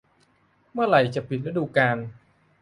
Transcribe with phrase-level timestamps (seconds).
[0.71, 1.97] เมื่อไหร่จะปิดฤดูกาล